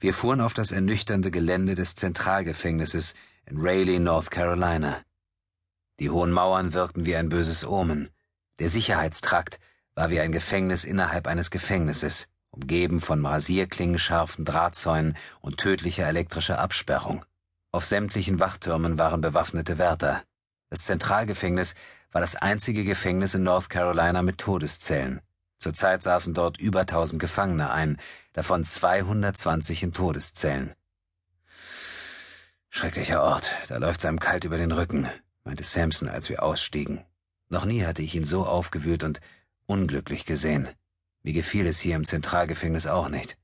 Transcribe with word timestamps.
Wir 0.00 0.14
fuhren 0.14 0.40
auf 0.40 0.54
das 0.54 0.72
ernüchternde 0.72 1.30
Gelände 1.30 1.74
des 1.74 1.94
Zentralgefängnisses 1.94 3.14
in 3.44 3.58
Raleigh, 3.60 3.98
North 3.98 4.30
Carolina. 4.30 5.02
Die 5.98 6.08
hohen 6.08 6.32
Mauern 6.32 6.72
wirkten 6.72 7.04
wie 7.04 7.16
ein 7.16 7.28
böses 7.28 7.66
Omen. 7.66 8.08
Der 8.60 8.70
Sicherheitstrakt 8.70 9.60
war 9.94 10.08
wie 10.08 10.18
ein 10.20 10.32
Gefängnis 10.32 10.84
innerhalb 10.84 11.26
eines 11.26 11.50
Gefängnisses, 11.50 12.28
umgeben 12.50 13.02
von 13.02 13.26
rasierklingenscharfen 13.26 14.46
Drahtzäunen 14.46 15.18
und 15.42 15.58
tödlicher 15.58 16.06
elektrischer 16.06 16.58
Absperrung. 16.58 17.26
Auf 17.70 17.84
sämtlichen 17.84 18.40
Wachtürmen 18.40 18.98
waren 18.98 19.20
bewaffnete 19.20 19.76
Wärter. 19.76 20.24
Das 20.70 20.86
Zentralgefängnis 20.86 21.74
war 22.10 22.22
das 22.22 22.36
einzige 22.36 22.84
Gefängnis 22.84 23.34
in 23.34 23.42
North 23.42 23.68
Carolina 23.68 24.22
mit 24.22 24.38
Todeszellen. 24.38 25.20
Zurzeit 25.60 26.02
saßen 26.02 26.32
dort 26.32 26.58
über 26.58 26.80
1000 26.80 27.20
Gefangene 27.20 27.70
ein, 27.70 27.98
davon 28.32 28.64
220 28.64 29.82
in 29.82 29.92
Todeszellen. 29.92 30.74
Schrecklicher 32.70 33.22
Ort, 33.22 33.50
da 33.68 33.76
läuft's 33.76 34.06
einem 34.06 34.20
kalt 34.20 34.44
über 34.44 34.56
den 34.56 34.72
Rücken, 34.72 35.08
meinte 35.44 35.62
Samson, 35.62 36.08
als 36.08 36.30
wir 36.30 36.42
ausstiegen. 36.42 37.04
Noch 37.50 37.66
nie 37.66 37.84
hatte 37.84 38.00
ich 38.00 38.14
ihn 38.14 38.24
so 38.24 38.46
aufgewühlt 38.46 39.04
und 39.04 39.20
unglücklich 39.66 40.24
gesehen. 40.24 40.68
Mir 41.22 41.34
gefiel 41.34 41.66
es 41.66 41.78
hier 41.78 41.96
im 41.96 42.04
Zentralgefängnis 42.04 42.86
auch 42.86 43.10
nicht. 43.10 43.36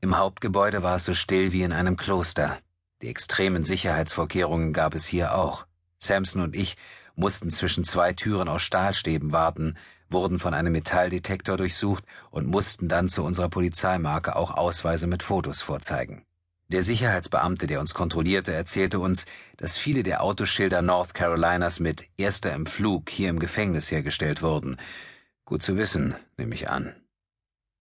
Im 0.00 0.18
Hauptgebäude 0.18 0.82
war 0.82 0.96
es 0.96 1.04
so 1.04 1.14
still 1.14 1.52
wie 1.52 1.62
in 1.62 1.72
einem 1.72 1.96
Kloster. 1.96 2.58
Die 3.02 3.08
extremen 3.08 3.62
Sicherheitsvorkehrungen 3.62 4.72
gab 4.72 4.94
es 4.94 5.06
hier 5.06 5.34
auch. 5.34 5.66
Samson 6.00 6.42
und 6.42 6.56
ich 6.56 6.76
mussten 7.14 7.50
zwischen 7.50 7.84
zwei 7.84 8.14
Türen 8.14 8.48
aus 8.48 8.62
Stahlstäben 8.62 9.32
warten, 9.32 9.76
wurden 10.10 10.38
von 10.38 10.54
einem 10.54 10.72
Metalldetektor 10.72 11.56
durchsucht 11.56 12.04
und 12.30 12.46
mussten 12.46 12.88
dann 12.88 13.08
zu 13.08 13.24
unserer 13.24 13.48
Polizeimarke 13.48 14.36
auch 14.36 14.50
Ausweise 14.50 15.06
mit 15.06 15.22
Fotos 15.22 15.62
vorzeigen. 15.62 16.24
Der 16.68 16.82
Sicherheitsbeamte, 16.82 17.66
der 17.66 17.80
uns 17.80 17.94
kontrollierte, 17.94 18.52
erzählte 18.52 19.00
uns, 19.00 19.26
dass 19.56 19.76
viele 19.76 20.04
der 20.04 20.22
Autoschilder 20.22 20.82
North 20.82 21.14
Carolinas 21.14 21.80
mit 21.80 22.04
Erster 22.16 22.54
im 22.54 22.64
Flug 22.64 23.10
hier 23.10 23.28
im 23.28 23.40
Gefängnis 23.40 23.90
hergestellt 23.90 24.40
wurden. 24.40 24.76
Gut 25.44 25.62
zu 25.62 25.76
wissen, 25.76 26.14
nehme 26.36 26.54
ich 26.54 26.70
an. 26.70 26.94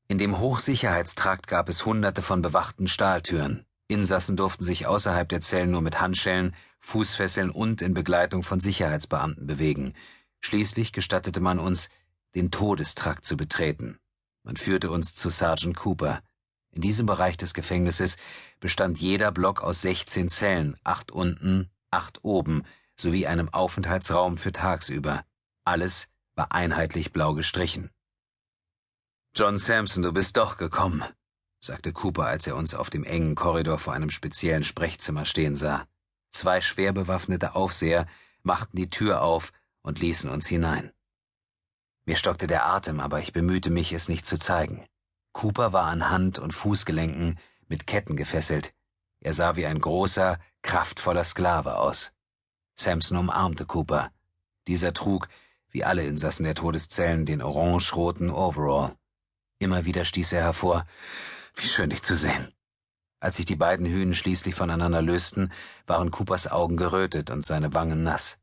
In 0.08 0.18
dem 0.18 0.40
Hochsicherheitstrakt 0.40 1.46
gab 1.46 1.70
es 1.70 1.86
hunderte 1.86 2.24
von 2.24 2.42
bewachten 2.42 2.88
Stahltüren. 2.88 3.64
Insassen 3.88 4.36
durften 4.36 4.64
sich 4.64 4.88
außerhalb 4.88 5.30
der 5.30 5.42
Zellen 5.42 5.70
nur 5.70 5.84
mit 5.84 6.02
Handschellen, 6.02 6.56
Fußfesseln 6.80 7.52
und 7.52 7.84
in 7.84 7.94
Begleitung 7.94 8.42
von 8.42 8.60
Sicherheitsbeamten 8.60 9.46
bewegen. 9.46 9.94
Schließlich 10.42 10.94
gestattete 10.94 11.42
man 11.42 11.60
uns, 11.60 11.90
den 12.36 12.52
Todestrakt 12.52 13.26
zu 13.26 13.38
betreten. 13.38 13.98
Man 14.44 14.58
führte 14.58 14.92
uns 14.92 15.16
zu 15.16 15.30
Sergeant 15.30 15.76
Cooper. 15.78 16.22
In 16.72 16.82
diesem 16.82 17.06
Bereich 17.06 17.38
des 17.38 17.54
Gefängnisses 17.54 18.18
bestand 18.60 19.00
jeder 19.00 19.32
Block 19.32 19.62
aus 19.62 19.82
16 19.82 20.30
Zellen, 20.30 20.78
acht 20.84 21.12
unten, 21.12 21.70
acht 21.92 22.24
oben, 22.24 22.64
sowie 22.96 23.28
einem 23.28 23.50
Aufenthaltsraum 23.50 24.38
für 24.38 24.52
tagsüber. 24.52 25.26
Alles 25.66 26.10
war 26.36 26.52
einheitlich 26.52 27.12
blau 27.12 27.34
gestrichen. 27.34 27.90
John 29.36 29.58
Sampson, 29.58 30.04
du 30.04 30.12
bist 30.12 30.38
doch 30.38 30.58
gekommen, 30.58 31.04
sagte 31.60 31.94
Cooper, 31.94 32.26
als 32.26 32.48
er 32.48 32.56
uns 32.56 32.74
auf 32.74 32.90
dem 32.90 33.04
engen 33.04 33.36
Korridor 33.36 33.78
vor 33.78 33.94
einem 33.94 34.10
speziellen 34.10 34.64
Sprechzimmer 34.64 35.26
stehen 35.26 35.56
sah. 35.56 35.86
Zwei 36.32 36.62
schwer 36.62 36.94
bewaffnete 36.94 37.56
Aufseher 37.56 38.08
machten 38.44 38.78
die 38.78 38.90
Tür 38.90 39.22
auf 39.22 39.52
und 39.82 40.00
ließen 40.00 40.30
uns 40.30 40.48
hinein. 40.48 40.92
Mir 42.10 42.16
stockte 42.16 42.48
der 42.48 42.66
Atem, 42.66 43.00
aber 43.00 43.20
ich 43.20 43.34
bemühte 43.34 43.70
mich, 43.70 43.94
es 43.94 44.10
nicht 44.10 44.26
zu 44.26 44.40
zeigen. 44.40 44.84
Cooper 45.32 45.74
war 45.74 45.84
an 45.84 46.10
Hand 46.10 46.40
und 46.40 46.56
Fußgelenken 46.56 47.38
mit 47.68 47.86
Ketten 47.86 48.16
gefesselt. 48.16 48.74
Er 49.20 49.34
sah 49.34 49.56
wie 49.56 49.68
ein 49.68 49.80
großer, 49.80 50.40
kraftvoller 50.64 51.24
Sklave 51.24 51.78
aus. 51.78 52.12
Samson 52.74 53.16
umarmte 53.16 53.68
Cooper. 53.68 54.12
Dieser 54.68 54.92
trug, 54.92 55.28
wie 55.70 55.84
alle 55.84 56.04
Insassen 56.04 56.46
der 56.46 56.56
Todeszellen, 56.56 57.28
den 57.28 57.44
orange-roten 57.44 58.32
Overall. 58.32 58.98
Immer 59.60 59.86
wieder 59.86 60.04
stieß 60.04 60.34
er 60.34 60.42
hervor, 60.42 60.88
wie 61.54 61.68
schön 61.68 61.92
dich 61.92 62.02
zu 62.02 62.16
sehen. 62.16 62.52
Als 63.20 63.36
sich 63.36 63.46
die 63.46 63.56
beiden 63.56 63.86
Hühn 63.86 64.16
schließlich 64.16 64.56
voneinander 64.56 65.04
lösten, 65.04 65.54
waren 65.86 66.10
Coopers 66.10 66.48
Augen 66.48 66.76
gerötet 66.76 67.30
und 67.30 67.46
seine 67.46 67.76
Wangen 67.76 68.02
nass. 68.02 68.40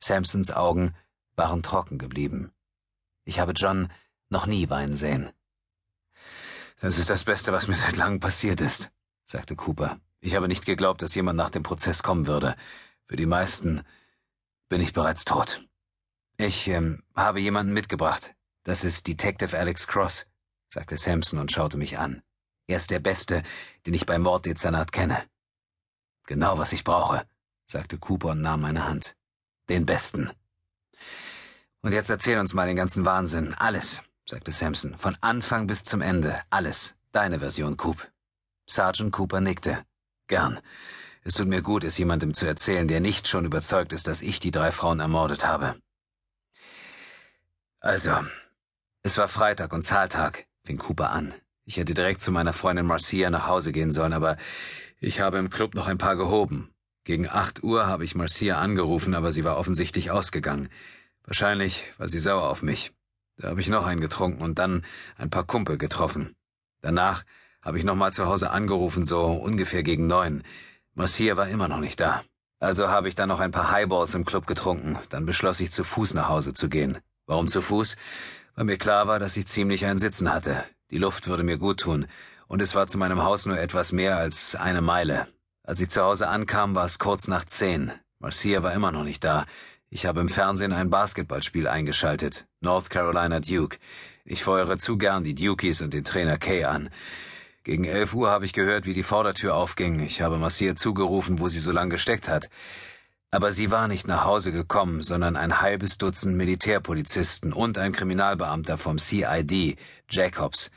Samsons 0.00 0.50
Augen 0.50 0.96
waren 1.36 1.62
trocken 1.62 1.98
geblieben. 1.98 2.50
Ich 3.24 3.38
habe 3.38 3.52
John 3.52 3.88
noch 4.28 4.46
nie 4.46 4.68
weinen 4.70 4.94
sehen. 4.94 5.30
Das 6.80 6.98
ist 6.98 7.08
das 7.10 7.24
Beste, 7.24 7.52
was 7.52 7.68
mir 7.68 7.74
seit 7.74 7.96
langem 7.96 8.20
passiert 8.20 8.60
ist, 8.60 8.90
sagte 9.24 9.56
Cooper. 9.56 10.00
Ich 10.20 10.34
habe 10.34 10.48
nicht 10.48 10.66
geglaubt, 10.66 11.02
dass 11.02 11.14
jemand 11.14 11.36
nach 11.36 11.50
dem 11.50 11.62
Prozess 11.62 12.02
kommen 12.02 12.26
würde. 12.26 12.56
Für 13.06 13.16
die 13.16 13.26
meisten 13.26 13.82
bin 14.68 14.80
ich 14.80 14.92
bereits 14.92 15.24
tot. 15.24 15.66
Ich 16.36 16.68
ähm, 16.68 17.02
habe 17.14 17.40
jemanden 17.40 17.72
mitgebracht. 17.72 18.34
Das 18.64 18.82
ist 18.82 19.06
Detective 19.06 19.58
Alex 19.58 19.86
Cross, 19.86 20.26
sagte 20.68 20.96
Sampson 20.96 21.38
und 21.38 21.52
schaute 21.52 21.76
mich 21.76 21.98
an. 21.98 22.22
Er 22.66 22.78
ist 22.78 22.90
der 22.90 22.98
Beste, 22.98 23.42
den 23.86 23.94
ich 23.94 24.06
beim 24.06 24.22
Morddezernat 24.22 24.90
kenne. 24.90 25.22
Genau, 26.26 26.58
was 26.58 26.72
ich 26.72 26.82
brauche, 26.82 27.26
sagte 27.66 27.98
Cooper 27.98 28.30
und 28.30 28.40
nahm 28.40 28.62
meine 28.62 28.86
Hand. 28.86 29.16
Den 29.68 29.84
Besten. 29.84 30.30
Und 31.84 31.92
jetzt 31.92 32.08
erzähl 32.08 32.38
uns 32.38 32.54
mal 32.54 32.66
den 32.66 32.76
ganzen 32.76 33.04
Wahnsinn. 33.04 33.52
Alles, 33.58 34.00
sagte 34.24 34.52
Sampson. 34.52 34.96
Von 34.96 35.18
Anfang 35.20 35.66
bis 35.66 35.84
zum 35.84 36.00
Ende. 36.00 36.40
Alles. 36.48 36.94
Deine 37.12 37.40
Version, 37.40 37.76
Coop. 37.76 38.10
Sergeant 38.66 39.12
Cooper 39.12 39.42
nickte. 39.42 39.84
Gern. 40.26 40.60
Es 41.24 41.34
tut 41.34 41.46
mir 41.46 41.60
gut, 41.60 41.84
es 41.84 41.98
jemandem 41.98 42.32
zu 42.32 42.46
erzählen, 42.46 42.88
der 42.88 43.00
nicht 43.00 43.28
schon 43.28 43.44
überzeugt 43.44 43.92
ist, 43.92 44.08
dass 44.08 44.22
ich 44.22 44.40
die 44.40 44.50
drei 44.50 44.72
Frauen 44.72 44.98
ermordet 44.98 45.46
habe. 45.46 45.76
Also, 47.80 48.16
es 49.02 49.18
war 49.18 49.28
Freitag 49.28 49.74
und 49.74 49.82
Zahltag, 49.82 50.46
fing 50.64 50.78
Cooper 50.78 51.10
an. 51.10 51.34
Ich 51.66 51.76
hätte 51.76 51.92
direkt 51.92 52.22
zu 52.22 52.32
meiner 52.32 52.54
Freundin 52.54 52.86
Marcia 52.86 53.28
nach 53.28 53.46
Hause 53.46 53.72
gehen 53.72 53.90
sollen, 53.90 54.14
aber 54.14 54.38
ich 55.00 55.20
habe 55.20 55.36
im 55.36 55.50
Club 55.50 55.74
noch 55.74 55.86
ein 55.86 55.98
paar 55.98 56.16
gehoben. 56.16 56.70
Gegen 57.04 57.28
acht 57.28 57.62
Uhr 57.62 57.86
habe 57.86 58.06
ich 58.06 58.14
Marcia 58.14 58.58
angerufen, 58.58 59.14
aber 59.14 59.30
sie 59.30 59.44
war 59.44 59.58
offensichtlich 59.58 60.10
ausgegangen. 60.10 60.70
Wahrscheinlich 61.24 61.84
war 61.98 62.08
sie 62.08 62.18
sauer 62.18 62.48
auf 62.48 62.62
mich. 62.62 62.92
Da 63.36 63.48
habe 63.48 63.60
ich 63.60 63.68
noch 63.68 63.86
einen 63.86 64.00
getrunken 64.00 64.42
und 64.42 64.58
dann 64.58 64.84
ein 65.16 65.30
paar 65.30 65.44
Kumpel 65.44 65.78
getroffen. 65.78 66.36
Danach 66.80 67.24
habe 67.62 67.78
ich 67.78 67.84
nochmal 67.84 68.12
zu 68.12 68.26
Hause 68.26 68.50
angerufen, 68.50 69.04
so 69.04 69.26
ungefähr 69.32 69.82
gegen 69.82 70.06
neun. 70.06 70.42
Marcia 70.94 71.36
war 71.36 71.48
immer 71.48 71.66
noch 71.66 71.80
nicht 71.80 71.98
da. 71.98 72.22
Also 72.60 72.88
habe 72.88 73.08
ich 73.08 73.14
dann 73.14 73.28
noch 73.28 73.40
ein 73.40 73.50
paar 73.50 73.70
Highballs 73.70 74.14
im 74.14 74.24
Club 74.24 74.46
getrunken. 74.46 74.98
Dann 75.08 75.26
beschloss 75.26 75.60
ich, 75.60 75.72
zu 75.72 75.82
Fuß 75.82 76.14
nach 76.14 76.28
Hause 76.28 76.52
zu 76.52 76.68
gehen. 76.68 76.98
Warum 77.26 77.48
zu 77.48 77.62
Fuß? 77.62 77.96
Weil 78.54 78.64
mir 78.64 78.78
klar 78.78 79.08
war, 79.08 79.18
dass 79.18 79.36
ich 79.36 79.46
ziemlich 79.46 79.86
ein 79.86 79.98
Sitzen 79.98 80.32
hatte. 80.32 80.64
Die 80.90 80.98
Luft 80.98 81.26
würde 81.26 81.42
mir 81.42 81.58
gut 81.58 81.80
tun. 81.80 82.06
Und 82.46 82.62
es 82.62 82.74
war 82.74 82.86
zu 82.86 82.98
meinem 82.98 83.22
Haus 83.22 83.46
nur 83.46 83.58
etwas 83.58 83.92
mehr 83.92 84.16
als 84.18 84.54
eine 84.54 84.82
Meile. 84.82 85.26
Als 85.62 85.80
ich 85.80 85.88
zu 85.88 86.02
Hause 86.02 86.28
ankam, 86.28 86.74
war 86.74 86.84
es 86.84 86.98
kurz 86.98 87.26
nach 87.26 87.44
zehn. 87.44 87.90
Marcia 88.18 88.62
war 88.62 88.72
immer 88.72 88.92
noch 88.92 89.04
nicht 89.04 89.24
da. 89.24 89.46
Ich 89.94 90.06
habe 90.06 90.20
im 90.20 90.28
Fernsehen 90.28 90.72
ein 90.72 90.90
Basketballspiel 90.90 91.68
eingeschaltet. 91.68 92.48
North 92.60 92.90
Carolina 92.90 93.38
Duke. 93.38 93.78
Ich 94.24 94.42
feuere 94.42 94.76
zu 94.76 94.98
gern 94.98 95.22
die 95.22 95.36
Dukies 95.36 95.82
und 95.82 95.94
den 95.94 96.02
Trainer 96.02 96.36
Kay 96.36 96.64
an. 96.64 96.90
Gegen 97.62 97.84
elf 97.84 98.12
Uhr 98.12 98.28
habe 98.28 98.44
ich 98.44 98.52
gehört, 98.52 98.86
wie 98.86 98.92
die 98.92 99.04
Vordertür 99.04 99.54
aufging. 99.54 100.00
Ich 100.00 100.20
habe 100.20 100.36
Marcia 100.36 100.74
zugerufen, 100.74 101.38
wo 101.38 101.46
sie 101.46 101.60
so 101.60 101.70
lange 101.70 101.90
gesteckt 101.90 102.28
hat. 102.28 102.50
Aber 103.30 103.52
sie 103.52 103.70
war 103.70 103.86
nicht 103.86 104.08
nach 104.08 104.24
Hause 104.24 104.50
gekommen, 104.50 105.00
sondern 105.00 105.36
ein 105.36 105.60
halbes 105.60 105.96
Dutzend 105.96 106.36
Militärpolizisten 106.36 107.52
und 107.52 107.78
ein 107.78 107.92
Kriminalbeamter 107.92 108.78
vom 108.78 108.98
CID, 108.98 109.78
Jacobs. 110.10 110.72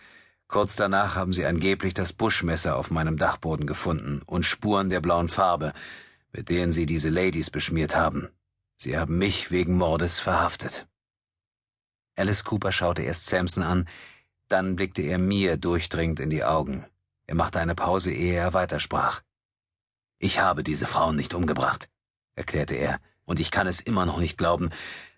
Kurz 0.48 0.76
danach 0.76 1.16
haben 1.16 1.34
sie 1.34 1.48
angeblich 1.48 1.96
das 1.96 2.14
Buschmesser 2.14 2.76
auf 2.76 2.92
meinem 2.92 3.18
Dachboden 3.18 3.66
gefunden 3.66 4.22
und 4.28 4.46
Spuren 4.46 4.92
der 4.92 5.02
blauen 5.02 5.28
Farbe, 5.28 5.74
mit 6.34 6.50
denen 6.50 6.72
sie 6.72 6.86
diese 6.86 7.10
Ladies 7.10 7.50
beschmiert 7.50 7.96
haben. 7.96 8.30
Sie 8.80 8.98
haben 8.98 9.18
mich 9.18 9.50
wegen 9.50 9.76
Mordes 9.76 10.20
verhaftet. 10.20 10.88
Alice 12.16 12.44
Cooper 12.44 12.72
schaute 12.72 13.02
erst 13.02 13.26
Samson 13.26 13.64
an, 13.64 13.90
dann 14.48 14.76
blickte 14.76 15.02
er 15.02 15.18
mir 15.18 15.58
durchdringend 15.58 16.20
in 16.20 16.30
die 16.30 16.44
Augen. 16.44 16.86
Er 17.26 17.36
machte 17.36 17.60
eine 17.60 17.76
Pause, 17.76 18.14
ehe 18.14 18.36
er 18.36 18.54
weitersprach. 18.54 19.22
Ich 20.20 20.40
habe 20.40 20.64
diese 20.64 20.88
Frauen 20.88 21.16
nicht 21.16 21.34
umgebracht, 21.34 21.90
erklärte 22.36 22.76
er, 22.76 23.00
und 23.26 23.40
ich 23.40 23.52
kann 23.52 23.68
es 23.68 23.82
immer 23.82 24.06
noch 24.06 24.20
nicht 24.20 24.38
glauben, 24.38 24.70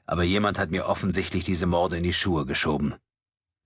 aber 0.05 0.23
jemand 0.23 0.57
hat 0.57 0.71
mir 0.71 0.87
offensichtlich 0.87 1.43
diese 1.43 1.67
Morde 1.67 1.97
in 1.97 2.03
die 2.03 2.13
Schuhe 2.13 2.45
geschoben. 2.45 2.95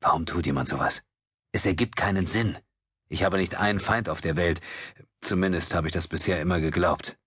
Warum 0.02 0.26
tut 0.26 0.46
jemand 0.46 0.68
sowas? 0.68 1.04
Es 1.52 1.66
ergibt 1.66 1.96
keinen 1.96 2.26
Sinn. 2.26 2.58
Ich 3.08 3.24
habe 3.24 3.38
nicht 3.38 3.56
einen 3.56 3.80
Feind 3.80 4.10
auf 4.10 4.22
der 4.22 4.36
Welt, 4.36 4.60
zumindest 5.22 5.74
habe 5.74 5.88
ich 5.88 5.94
das 5.94 6.08
bisher 6.08 6.42
immer 6.42 6.60
geglaubt. 6.60 7.18